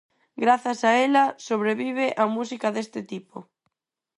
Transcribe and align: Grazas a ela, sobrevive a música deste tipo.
Grazas 0.43 0.79
a 0.89 0.91
ela, 1.05 1.23
sobrevive 1.47 2.07
a 2.23 2.25
música 2.35 2.67
deste 2.75 2.99
tipo. 3.11 3.37